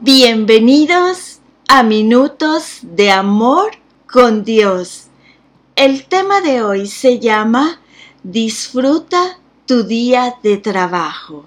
Bienvenidos 0.00 1.40
a 1.68 1.82
Minutos 1.82 2.78
de 2.82 3.10
Amor 3.10 3.72
con 4.08 4.44
Dios. 4.44 5.08
El 5.74 6.06
tema 6.06 6.40
de 6.40 6.62
hoy 6.62 6.86
se 6.86 7.18
llama 7.18 7.80
Disfruta 8.22 9.40
tu 9.66 9.82
día 9.82 10.36
de 10.40 10.56
trabajo. 10.58 11.46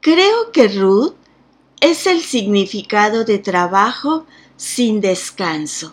Creo 0.00 0.50
que 0.50 0.68
Ruth 0.68 1.12
es 1.82 2.06
el 2.06 2.22
significado 2.22 3.24
de 3.24 3.36
trabajo 3.36 4.24
sin 4.56 5.02
descanso. 5.02 5.92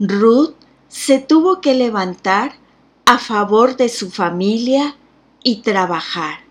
Ruth 0.00 0.56
se 0.88 1.20
tuvo 1.20 1.60
que 1.60 1.74
levantar 1.74 2.54
a 3.04 3.18
favor 3.18 3.76
de 3.76 3.88
su 3.88 4.10
familia 4.10 4.96
y 5.44 5.62
trabajar 5.62 6.49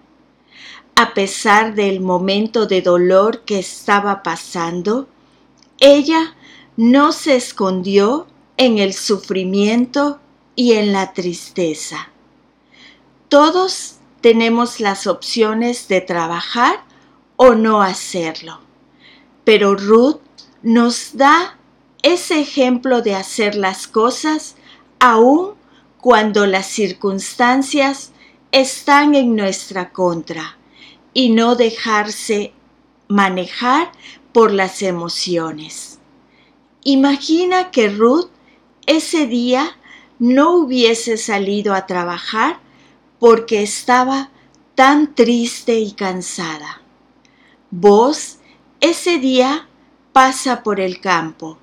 a 1.00 1.14
pesar 1.14 1.76
del 1.76 2.02
momento 2.02 2.66
de 2.66 2.82
dolor 2.82 3.46
que 3.46 3.58
estaba 3.58 4.22
pasando, 4.22 5.08
ella 5.80 6.36
no 6.76 7.14
se 7.14 7.38
escondió 7.38 8.28
en 8.58 8.80
el 8.80 8.94
sufrimiento 8.94 10.20
y 10.58 10.74
en 10.74 10.92
la 10.92 11.14
tristeza. 11.14 12.10
Todos 13.30 14.00
tenemos 14.20 14.82
las 14.82 15.08
opciones 15.08 15.88
de 15.88 16.02
trabajar 16.02 16.84
o 17.38 17.56
no 17.56 17.82
hacerlo, 17.82 18.60
pero 19.46 19.76
Ruth 19.76 20.20
nos 20.64 21.16
da 21.16 21.58
ese 22.04 22.42
ejemplo 22.42 23.02
de 23.02 23.16
hacer 23.16 23.56
las 23.56 23.88
cosas 23.88 24.58
aun 25.00 25.52
cuando 26.02 26.46
las 26.46 26.66
circunstancias 26.66 28.12
están 28.52 29.16
en 29.16 29.38
nuestra 29.38 29.94
contra 29.94 30.59
y 31.14 31.30
no 31.30 31.56
dejarse 31.56 32.54
manejar 33.08 33.92
por 34.32 34.52
las 34.52 34.82
emociones. 34.82 36.00
Imagina 36.84 37.72
que 37.72 37.90
Ruth 37.90 38.30
ese 38.86 39.28
día 39.28 39.78
no 40.20 40.56
hubiese 40.56 41.18
salido 41.18 41.74
a 41.74 41.86
trabajar 41.86 42.60
porque 43.20 43.62
estaba 43.62 44.30
tan 44.76 45.14
triste 45.16 45.80
y 45.80 45.92
cansada. 45.92 46.82
Vos 47.72 48.38
ese 48.80 49.18
día 49.18 49.68
pasa 50.14 50.64
por 50.64 50.80
el 50.80 51.02
campo 51.02 51.58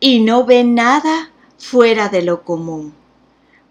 y 0.00 0.20
no 0.20 0.44
ve 0.44 0.64
nada 0.64 1.30
fuera 1.56 2.08
de 2.08 2.22
lo 2.22 2.44
común, 2.44 2.94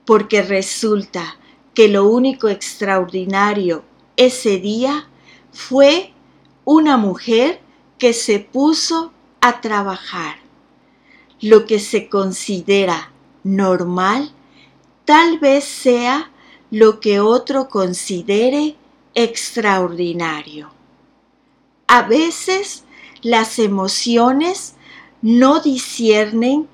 porque 0.06 0.42
resulta 0.42 1.38
que 1.74 1.88
lo 1.88 2.08
único 2.08 2.50
extraordinario 2.50 3.84
ese 4.26 4.60
día 4.60 5.08
fue 5.52 6.14
una 6.64 6.96
mujer 6.96 7.60
que 7.98 8.14
se 8.14 8.40
puso 8.40 9.12
a 9.42 9.62
trabajar. 9.62 10.36
Lo 11.40 11.66
que 11.66 11.80
se 11.80 12.08
considera 12.08 13.12
normal 13.44 14.32
tal 15.06 15.40
vez 15.40 15.64
sea 15.64 16.32
lo 16.70 17.00
que 17.00 17.20
otro 17.20 17.68
considere 17.68 18.76
extraordinario. 19.16 20.72
A 21.88 22.04
veces 22.04 22.84
las 23.24 23.58
emociones 23.58 24.76
no 25.24 25.62
disciernen 25.62 26.70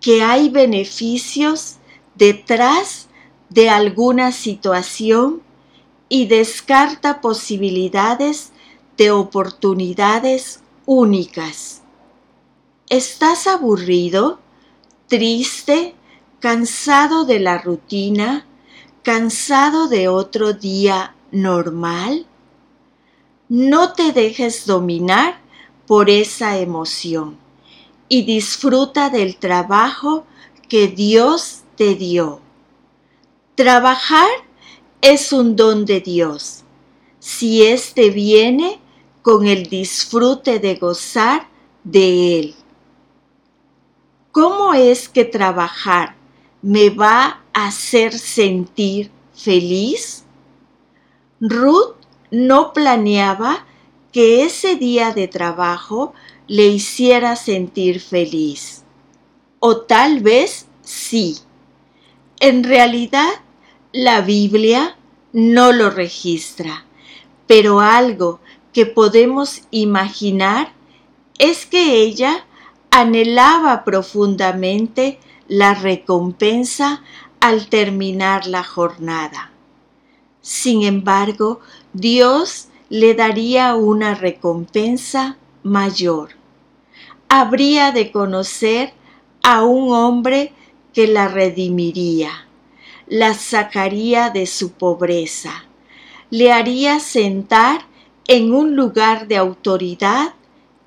que 0.00 0.22
hay 0.22 0.48
beneficios 0.48 1.78
detrás 2.14 3.08
de 3.50 3.68
alguna 3.68 4.30
situación 4.30 5.43
y 6.14 6.26
descarta 6.26 7.20
posibilidades 7.20 8.52
de 8.96 9.10
oportunidades 9.10 10.62
únicas. 10.86 11.82
¿Estás 12.88 13.48
aburrido, 13.48 14.38
triste, 15.08 15.96
cansado 16.38 17.24
de 17.24 17.40
la 17.40 17.58
rutina, 17.58 18.46
cansado 19.02 19.88
de 19.88 20.06
otro 20.06 20.52
día 20.52 21.16
normal? 21.32 22.28
No 23.48 23.92
te 23.94 24.12
dejes 24.12 24.66
dominar 24.66 25.40
por 25.84 26.08
esa 26.10 26.58
emoción 26.58 27.38
y 28.08 28.22
disfruta 28.22 29.10
del 29.10 29.36
trabajo 29.36 30.26
que 30.68 30.86
Dios 30.86 31.62
te 31.74 31.96
dio. 31.96 32.40
Trabajar 33.56 34.28
es 35.04 35.34
un 35.34 35.54
don 35.54 35.84
de 35.84 36.00
Dios. 36.00 36.64
Si 37.18 37.62
éste 37.62 38.08
viene 38.08 38.80
con 39.20 39.46
el 39.46 39.66
disfrute 39.66 40.58
de 40.60 40.76
gozar 40.76 41.46
de 41.84 42.38
Él. 42.38 42.54
¿Cómo 44.32 44.72
es 44.72 45.10
que 45.10 45.26
trabajar 45.26 46.16
me 46.62 46.88
va 46.88 47.42
a 47.52 47.66
hacer 47.66 48.14
sentir 48.14 49.10
feliz? 49.34 50.24
Ruth 51.38 51.96
no 52.30 52.72
planeaba 52.72 53.66
que 54.10 54.44
ese 54.44 54.76
día 54.76 55.12
de 55.12 55.28
trabajo 55.28 56.14
le 56.46 56.68
hiciera 56.68 57.36
sentir 57.36 58.00
feliz. 58.00 58.84
O 59.60 59.82
tal 59.82 60.20
vez 60.20 60.66
sí. 60.80 61.36
En 62.40 62.64
realidad, 62.64 63.44
la 63.94 64.22
Biblia 64.22 64.96
no 65.32 65.70
lo 65.70 65.88
registra, 65.88 66.84
pero 67.46 67.78
algo 67.78 68.40
que 68.72 68.86
podemos 68.86 69.62
imaginar 69.70 70.72
es 71.38 71.64
que 71.64 72.00
ella 72.00 72.44
anhelaba 72.90 73.84
profundamente 73.84 75.20
la 75.46 75.74
recompensa 75.74 77.04
al 77.38 77.68
terminar 77.68 78.48
la 78.48 78.64
jornada. 78.64 79.52
Sin 80.40 80.82
embargo, 80.82 81.60
Dios 81.92 82.66
le 82.88 83.14
daría 83.14 83.76
una 83.76 84.16
recompensa 84.16 85.36
mayor. 85.62 86.30
Habría 87.28 87.92
de 87.92 88.10
conocer 88.10 88.92
a 89.44 89.62
un 89.62 89.92
hombre 89.92 90.52
que 90.92 91.06
la 91.06 91.28
redimiría 91.28 92.44
la 93.06 93.34
sacaría 93.34 94.30
de 94.30 94.46
su 94.46 94.72
pobreza, 94.72 95.64
le 96.30 96.52
haría 96.52 97.00
sentar 97.00 97.86
en 98.26 98.54
un 98.54 98.76
lugar 98.76 99.28
de 99.28 99.36
autoridad 99.36 100.34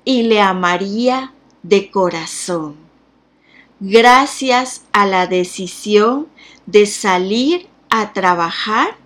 y 0.04 0.22
le 0.24 0.40
amaría 0.40 1.32
de 1.62 1.90
corazón. 1.90 2.76
Gracias 3.80 4.84
a 4.92 5.06
la 5.06 5.26
decisión 5.26 6.26
de 6.66 6.86
salir 6.86 7.68
a 7.90 8.12
trabajar, 8.12 8.96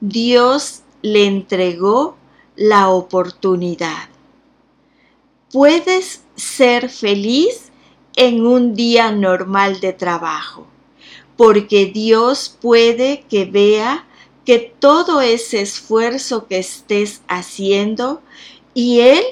Dios 0.00 0.82
le 1.02 1.26
entregó 1.26 2.16
la 2.56 2.88
oportunidad. 2.88 4.08
Puedes 5.52 6.24
ser 6.34 6.90
feliz 6.90 7.70
en 8.16 8.44
un 8.44 8.74
día 8.74 9.12
normal 9.12 9.78
de 9.78 9.92
trabajo 9.92 10.66
porque 11.36 11.86
Dios 11.86 12.56
puede 12.60 13.24
que 13.28 13.44
vea 13.44 14.06
que 14.44 14.58
todo 14.58 15.20
ese 15.20 15.60
esfuerzo 15.60 16.46
que 16.46 16.58
estés 16.58 17.22
haciendo 17.28 18.22
y 18.74 19.00
Él 19.00 19.22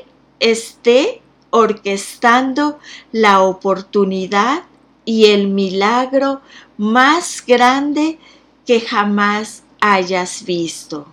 esté 0.40 1.22
orquestando 1.50 2.78
la 3.12 3.42
oportunidad 3.42 4.64
y 5.04 5.26
el 5.26 5.48
milagro 5.48 6.40
más 6.76 7.44
grande 7.46 8.18
que 8.66 8.80
jamás 8.80 9.62
hayas 9.80 10.44
visto. 10.44 11.06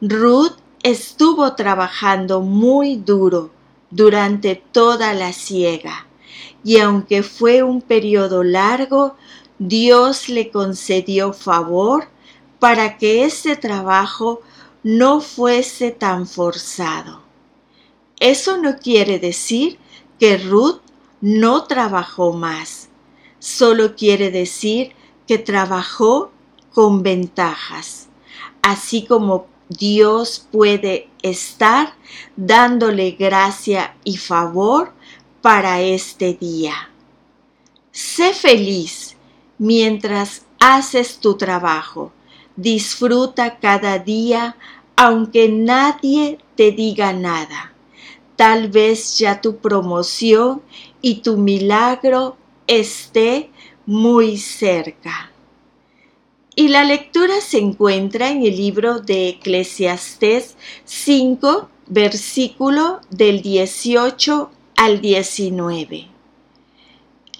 Ruth 0.00 0.56
estuvo 0.82 1.54
trabajando 1.54 2.40
muy 2.40 2.96
duro 2.96 3.50
durante 3.90 4.54
toda 4.54 5.12
la 5.12 5.32
siega 5.32 6.06
y 6.64 6.78
aunque 6.78 7.22
fue 7.22 7.62
un 7.62 7.80
periodo 7.80 8.44
largo, 8.44 9.16
Dios 9.68 10.28
le 10.28 10.50
concedió 10.50 11.32
favor 11.32 12.08
para 12.58 12.98
que 12.98 13.24
ese 13.24 13.54
trabajo 13.54 14.40
no 14.82 15.20
fuese 15.20 15.92
tan 15.92 16.26
forzado. 16.26 17.22
Eso 18.18 18.56
no 18.56 18.78
quiere 18.78 19.20
decir 19.20 19.78
que 20.18 20.36
Ruth 20.36 20.80
no 21.20 21.64
trabajó 21.68 22.32
más, 22.32 22.88
solo 23.38 23.94
quiere 23.94 24.32
decir 24.32 24.94
que 25.28 25.38
trabajó 25.38 26.32
con 26.72 27.04
ventajas, 27.04 28.08
así 28.62 29.04
como 29.04 29.46
Dios 29.68 30.48
puede 30.50 31.08
estar 31.22 31.94
dándole 32.36 33.12
gracia 33.12 33.94
y 34.02 34.16
favor 34.16 34.92
para 35.40 35.80
este 35.80 36.34
día. 36.34 36.90
Sé 37.92 38.34
feliz 38.34 39.16
mientras 39.58 40.46
haces 40.60 41.18
tu 41.18 41.36
trabajo. 41.36 42.12
Disfruta 42.56 43.58
cada 43.58 43.98
día 43.98 44.56
aunque 44.96 45.48
nadie 45.48 46.38
te 46.56 46.70
diga 46.70 47.12
nada. 47.12 47.70
tal 48.36 48.68
vez 48.68 49.18
ya 49.18 49.40
tu 49.40 49.58
promoción 49.58 50.62
y 51.00 51.16
tu 51.16 51.36
milagro 51.36 52.36
esté 52.66 53.50
muy 53.86 54.36
cerca. 54.36 55.30
Y 56.54 56.68
la 56.68 56.84
lectura 56.84 57.40
se 57.40 57.58
encuentra 57.58 58.30
en 58.30 58.42
el 58.42 58.56
libro 58.56 59.00
de 59.00 59.28
Eclesiastés 59.28 60.56
5, 60.84 61.68
versículo 61.86 63.00
del 63.10 63.42
18 63.42 64.50
al 64.76 65.00
19. 65.00 66.08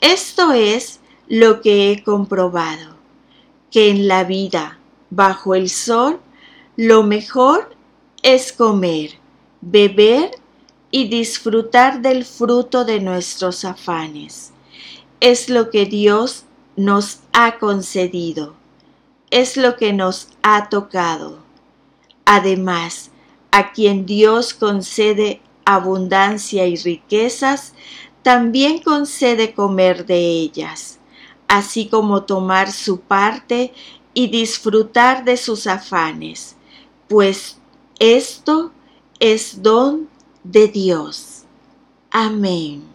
Esto 0.00 0.52
es 0.52 1.00
lo 1.28 1.60
que 1.60 1.90
he 1.90 2.02
comprobado, 2.02 2.96
que 3.70 3.90
en 3.90 4.08
la 4.08 4.24
vida 4.24 4.78
bajo 5.10 5.54
el 5.54 5.69
sol 5.69 6.20
lo 6.76 7.02
mejor 7.02 7.74
es 8.22 8.52
comer, 8.52 9.19
beber 9.60 10.30
y 10.90 11.08
disfrutar 11.08 12.00
del 12.00 12.24
fruto 12.24 12.84
de 12.84 13.00
nuestros 13.00 13.64
afanes. 13.64 14.52
Es 15.20 15.48
lo 15.48 15.70
que 15.70 15.86
Dios 15.86 16.44
nos 16.76 17.20
ha 17.32 17.58
concedido, 17.58 18.54
es 19.30 19.56
lo 19.56 19.76
que 19.76 19.92
nos 19.92 20.28
ha 20.42 20.69
tocado. 20.69 21.38
Además, 22.24 23.10
a 23.50 23.72
quien 23.72 24.06
Dios 24.06 24.54
concede 24.54 25.40
abundancia 25.64 26.66
y 26.66 26.76
riquezas, 26.76 27.74
también 28.22 28.80
concede 28.80 29.52
comer 29.54 30.06
de 30.06 30.19
ellas, 30.19 30.98
así 31.52 31.87
como 31.87 32.22
tomar 32.22 32.72
su 32.72 33.00
parte 33.00 33.75
y 34.14 34.28
disfrutar 34.28 35.22
de 35.22 35.37
sus 35.37 35.66
afanes, 35.66 36.56
pues 37.08 37.58
esto 37.99 38.72
es 39.20 39.62
don 39.62 40.08
de 40.43 40.69
Dios. 40.69 41.43
Amén. 42.10 42.91